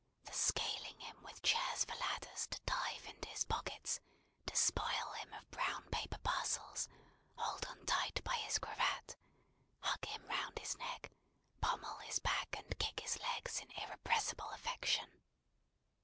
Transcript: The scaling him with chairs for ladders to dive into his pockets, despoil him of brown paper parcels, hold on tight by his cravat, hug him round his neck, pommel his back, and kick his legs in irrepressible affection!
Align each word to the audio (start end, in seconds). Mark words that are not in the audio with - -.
The 0.23 0.33
scaling 0.33 0.99
him 1.01 1.21
with 1.21 1.43
chairs 1.43 1.85
for 1.85 1.93
ladders 1.93 2.47
to 2.47 2.59
dive 2.65 3.05
into 3.05 3.27
his 3.29 3.43
pockets, 3.43 3.99
despoil 4.47 5.11
him 5.13 5.31
of 5.33 5.51
brown 5.51 5.87
paper 5.91 6.17
parcels, 6.23 6.89
hold 7.37 7.67
on 7.67 7.85
tight 7.85 8.23
by 8.23 8.33
his 8.37 8.57
cravat, 8.57 9.15
hug 9.79 10.03
him 10.05 10.25
round 10.25 10.57
his 10.57 10.75
neck, 10.79 11.11
pommel 11.61 11.99
his 11.99 12.17
back, 12.17 12.55
and 12.57 12.79
kick 12.79 12.99
his 12.99 13.19
legs 13.19 13.59
in 13.59 13.69
irrepressible 13.69 14.49
affection! 14.49 15.21